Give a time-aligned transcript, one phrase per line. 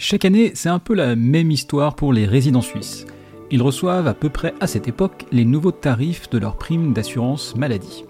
[0.00, 3.04] Chaque année, c'est un peu la même histoire pour les résidents suisses.
[3.50, 7.56] Ils reçoivent à peu près à cette époque les nouveaux tarifs de leur prime d'assurance
[7.56, 8.04] maladie.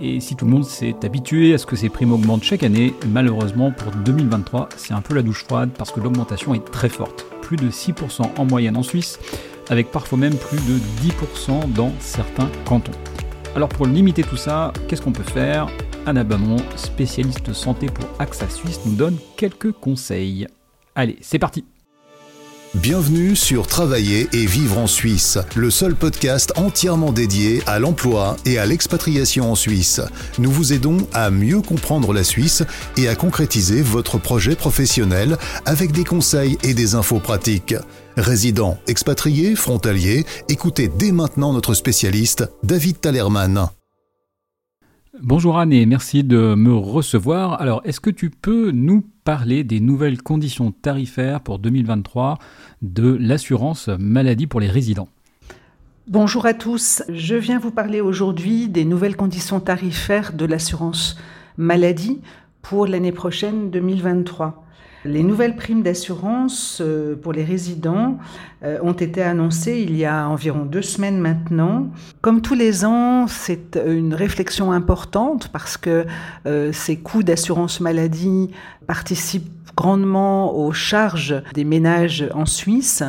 [0.00, 2.92] Et si tout le monde s'est habitué à ce que ces primes augmentent chaque année,
[3.12, 7.24] malheureusement pour 2023, c'est un peu la douche froide parce que l'augmentation est très forte.
[7.40, 9.20] Plus de 6% en moyenne en Suisse,
[9.68, 12.90] avec parfois même plus de 10% dans certains cantons.
[13.54, 15.68] Alors pour limiter tout ça, qu'est-ce qu'on peut faire?
[16.04, 20.48] Anna Bamon, spécialiste santé pour AXA Suisse, nous donne quelques conseils.
[20.96, 21.64] Allez, c'est parti
[22.74, 28.58] Bienvenue sur Travailler et vivre en Suisse, le seul podcast entièrement dédié à l'emploi et
[28.58, 30.00] à l'expatriation en Suisse.
[30.38, 32.64] Nous vous aidons à mieux comprendre la Suisse
[32.96, 37.74] et à concrétiser votre projet professionnel avec des conseils et des infos pratiques.
[38.16, 43.68] Résidents, expatriés, frontaliers, écoutez dès maintenant notre spécialiste, David Talerman.
[45.22, 47.60] Bonjour Anne et merci de me recevoir.
[47.60, 52.38] Alors, est-ce que tu peux nous parler des nouvelles conditions tarifaires pour 2023
[52.80, 55.08] de l'assurance maladie pour les résidents
[56.06, 61.18] Bonjour à tous, je viens vous parler aujourd'hui des nouvelles conditions tarifaires de l'assurance
[61.56, 62.20] maladie
[62.62, 64.64] pour l'année prochaine 2023.
[65.06, 68.18] Les nouvelles primes d'assurance euh, pour les résidents
[68.64, 71.90] euh, ont été annoncées il y a environ deux semaines maintenant.
[72.22, 76.06] Comme tous les ans, c'est une réflexion importante parce que
[76.46, 78.50] euh, ces coûts d'assurance maladie
[78.86, 83.02] participent grandement aux charges des ménages en Suisse.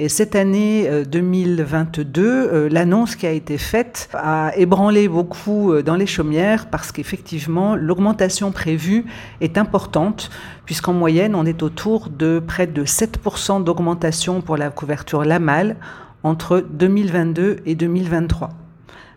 [0.00, 5.82] Et cette année 2022, euh, euh, l'annonce qui a été faite a ébranlé beaucoup euh,
[5.82, 9.04] dans les chaumières parce qu'effectivement, l'augmentation prévue
[9.40, 10.30] est importante
[10.66, 15.76] puisqu'en moyenne, on est autour de près de 7% d'augmentation pour la couverture LAMAL
[16.24, 18.67] entre 2022 et 2023.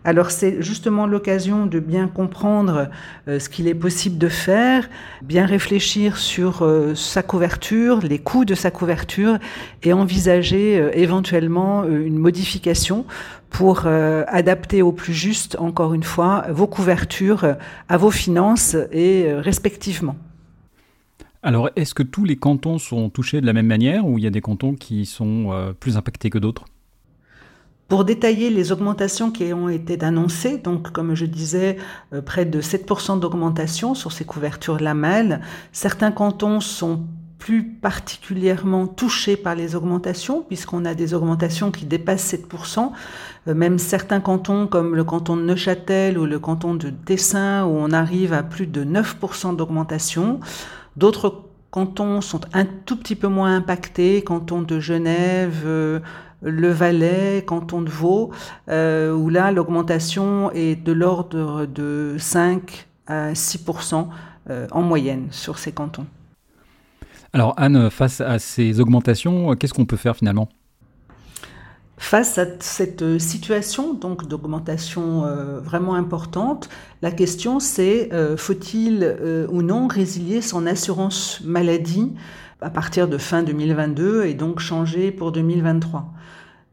[0.04, 2.88] Alors c'est justement l'occasion de bien comprendre
[3.28, 4.90] euh, ce qu'il est possible de faire,
[5.22, 9.38] bien réfléchir sur euh, sa couverture, les coûts de sa couverture
[9.84, 13.06] et envisager euh, éventuellement une modification
[13.50, 20.16] pour adapter au plus juste, encore une fois, vos couvertures à vos finances et respectivement.
[21.42, 24.26] Alors, est-ce que tous les cantons sont touchés de la même manière ou il y
[24.26, 26.64] a des cantons qui sont plus impactés que d'autres?
[27.92, 31.76] Pour détailler les augmentations qui ont été annoncées, donc comme je disais,
[32.14, 35.42] euh, près de 7% d'augmentation sur ces couvertures lamelles,
[35.72, 37.02] certains cantons sont
[37.38, 42.92] plus particulièrement touchés par les augmentations, puisqu'on a des augmentations qui dépassent 7%.
[43.46, 47.72] Euh, même certains cantons, comme le canton de Neuchâtel ou le canton de Tessin, où
[47.72, 50.40] on arrive à plus de 9% d'augmentation.
[50.96, 56.00] D'autres cantons sont un tout petit peu moins impactés, canton de Genève, euh,
[56.42, 58.30] le Valais, canton de Vaud,
[58.68, 64.08] euh, où là l'augmentation est de l'ordre de 5 à 6%
[64.50, 66.06] euh, en moyenne sur ces cantons.
[67.32, 70.48] Alors Anne, face à ces augmentations, qu'est-ce qu'on peut faire finalement?
[71.96, 76.68] Face à cette situation donc d'augmentation euh, vraiment importante,
[77.00, 82.12] la question c'est faut-il ou non résilier son assurance maladie
[82.62, 86.12] à partir de fin 2022 et donc changer pour 2023.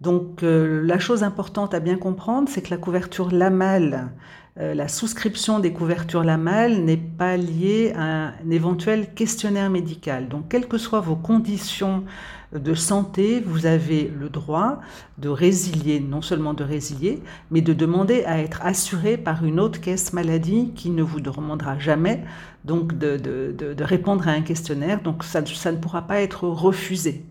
[0.02, 4.12] Donc euh, la chose importante à bien comprendre, c'est que la couverture LAMAL,
[4.60, 10.28] euh, la souscription des couvertures LAMAL n'est pas liée à un éventuel questionnaire médical.
[10.28, 12.04] Donc quelles que soient vos conditions
[12.52, 14.82] de santé, vous avez le droit
[15.18, 17.22] de résilier, non seulement de résilier,
[17.52, 21.78] mais de demander à être assuré par une autre caisse maladie qui ne vous demandera
[21.78, 22.24] jamais
[22.66, 25.02] donc de, répondre à un questionnaire.
[25.02, 27.24] Donc ça ne pourra pas être refusé.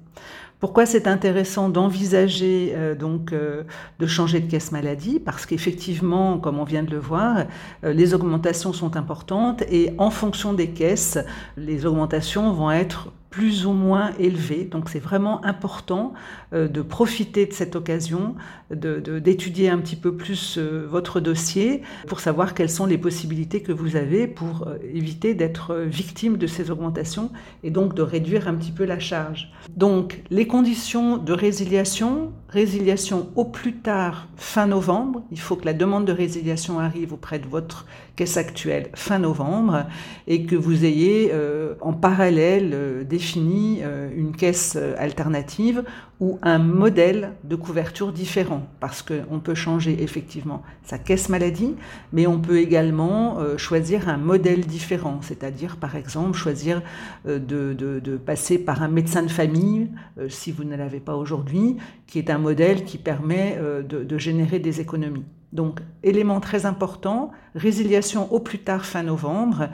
[0.61, 3.63] Pourquoi c'est intéressant d'envisager euh, donc euh,
[4.01, 5.21] de changer de caisse maladie?
[5.21, 7.45] Parce qu'effectivement, comme on vient de le voir,
[7.85, 11.19] euh, les augmentations sont importantes et en fonction des caisses,
[11.57, 14.65] les augmentations vont être plus ou moins élevé.
[14.65, 16.15] Donc c'est vraiment important
[16.53, 18.35] euh, de profiter de cette occasion,
[18.71, 23.73] d'étudier un petit peu plus euh, votre dossier pour savoir quelles sont les possibilités que
[23.73, 27.31] vous avez pour euh, éviter d'être victime de ces augmentations
[27.63, 29.51] et donc de réduire un petit peu la charge.
[29.77, 35.23] Donc les conditions de résiliation, résiliation au plus tard fin novembre.
[35.31, 37.87] Il faut que la demande de résiliation arrive auprès de votre
[38.17, 39.85] caisse actuelle fin novembre
[40.27, 41.33] et que vous ayez
[41.81, 45.83] en parallèle des définit euh, une caisse euh, alternative
[46.21, 51.75] ou un modèle de couverture différent, parce qu'on peut changer effectivement sa caisse maladie,
[52.13, 56.83] mais on peut également euh, choisir un modèle différent, c'est-à-dire par exemple choisir
[57.25, 59.89] de, passer par un médecin de famille,
[60.29, 61.77] si vous ne l'avez pas aujourd'hui,
[62.09, 63.59] qui est un modèle qui permet
[63.89, 65.25] de générer des économies.
[65.53, 69.71] Donc, élément très important, résiliation au plus tard fin novembre.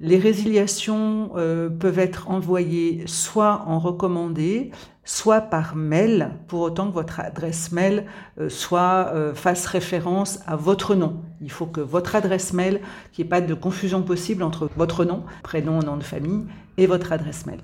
[0.00, 4.72] Les résiliations euh, peuvent être envoyées soit en recommandé,
[5.04, 8.06] soit par mail, pour autant que votre adresse mail
[8.40, 11.22] euh, soit euh, fasse référence à votre nom.
[11.40, 12.80] Il faut que votre adresse mail,
[13.12, 16.46] qu'il n'y ait pas de confusion possible entre votre nom, prénom, nom de famille,
[16.78, 17.60] et votre adresse mail.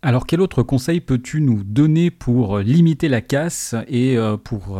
[0.00, 4.78] Alors quel autre conseil peux-tu nous donner pour limiter la casse et pour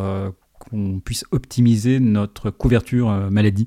[0.59, 3.67] qu'on puisse optimiser notre couverture maladie?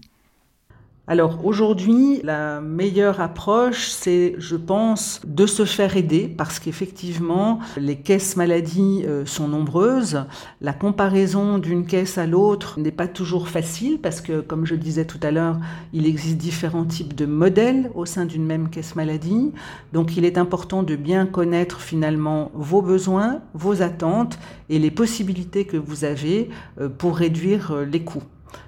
[1.12, 7.98] Alors aujourd'hui, la meilleure approche, c'est, je pense, de se faire aider parce qu'effectivement, les
[7.98, 10.24] caisses maladies euh, sont nombreuses.
[10.62, 15.04] La comparaison d'une caisse à l'autre n'est pas toujours facile parce que, comme je disais
[15.04, 15.60] tout à l'heure,
[15.92, 19.52] il existe différents types de modèles au sein d'une même caisse maladie.
[19.92, 25.66] Donc il est important de bien connaître finalement vos besoins, vos attentes et les possibilités
[25.66, 26.50] que vous avez
[26.80, 28.24] euh, pour réduire euh, les coûts.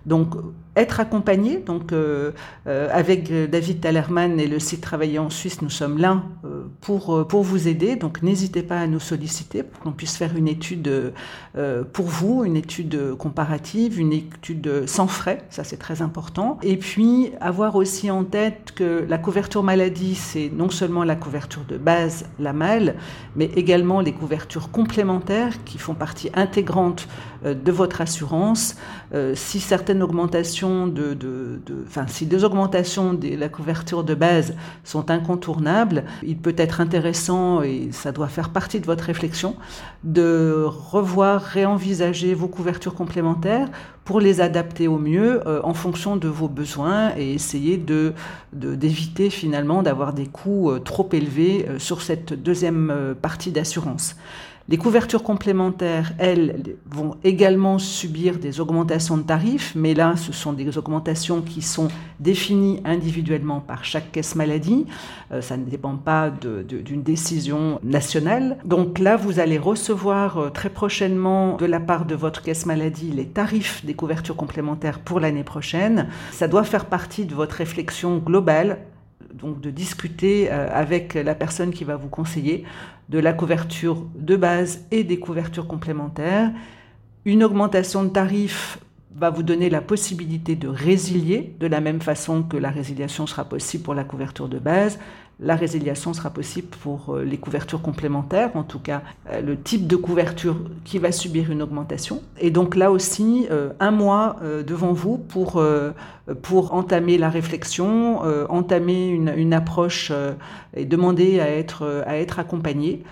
[0.05, 0.35] Donc,
[0.75, 2.31] être accompagné, donc euh,
[2.67, 6.03] euh, avec David Tallerman et le site Travailler en Suisse, nous sommes
[6.43, 7.95] euh, pour, pour vous aider.
[7.95, 11.13] Donc, n'hésitez pas à nous solliciter pour qu'on puisse faire une étude
[11.93, 16.57] pour vous, une étude comparative, une étude sans frais, ça c'est très important.
[16.63, 21.63] Et puis, avoir aussi en tête que la couverture maladie, c'est non seulement la couverture
[21.67, 22.95] de base, la MAL,
[23.35, 27.07] mais également les couvertures complémentaires qui font partie intégrante
[27.43, 28.75] de votre assurance.
[29.35, 35.11] si certaines augmentations de, de, enfin, si deux augmentations de la couverture de base sont
[35.11, 39.55] incontournables, il peut être intéressant, et ça doit faire partie de votre réflexion,
[40.03, 43.69] de revoir, réenvisager vos couvertures complémentaires
[44.05, 48.13] pour les adapter au mieux euh, en fonction de vos besoins et essayer de,
[48.51, 54.15] d'éviter finalement d'avoir des coûts euh, trop élevés euh, sur cette deuxième partie d'assurance.
[54.69, 60.53] Les couvertures complémentaires, elles, vont également subir des augmentations de tarifs, mais là, ce sont
[60.53, 61.89] des augmentations qui sont
[62.21, 64.85] définies individuellement par chaque caisse maladie.
[65.33, 68.57] Euh, ça ne dépend pas d'une décision nationale.
[68.63, 73.11] Donc là, vous allez recevoir euh, très prochainement de la part de votre caisse maladie
[73.11, 76.07] les tarifs des couvertures complémentaires pour l'année prochaine.
[76.31, 78.79] Ça doit faire partie de votre réflexion globale
[79.33, 82.63] donc de discuter euh, avec la personne qui va vous conseiller
[83.09, 86.51] de la couverture de base et des couvertures complémentaires.
[87.25, 88.79] Une augmentation de tarif
[89.15, 93.45] va vous donner la possibilité de résilier de la même façon que la résiliation sera
[93.45, 94.99] possible pour la couverture de base.
[95.39, 99.01] La résiliation sera possible pour euh, les couvertures complémentaires, en tout cas
[99.31, 102.21] euh, le type de couverture qui va subir une augmentation.
[102.39, 105.63] Et donc là aussi, euh, un mois devant vous pour,
[106.41, 110.11] pour entamer la réflexion, entamer une, approche
[110.75, 113.03] et demander à être, à être accompagné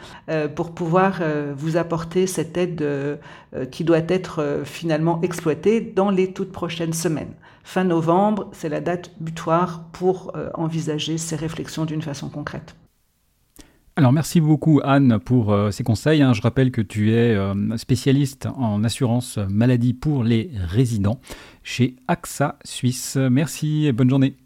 [0.56, 1.22] pour pouvoir
[1.56, 3.20] vous apporter cette aide
[3.72, 7.34] qui doit être finalement exploitée dans les toutes prochaines semaines.
[7.64, 12.76] Fin novembre, c'est la date butoir pour euh, envisager ces réflexions d'une façon concrète.
[13.98, 16.22] Alors merci beaucoup Anne pour euh, ces conseils.
[16.22, 16.34] Hein.
[16.34, 21.20] Je rappelle que tu es euh, spécialiste en assurance maladie pour les résidents
[21.62, 23.18] chez AXA Suisse.
[23.18, 24.38] Merci et bonne journée.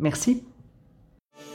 [0.00, 0.42] Merci.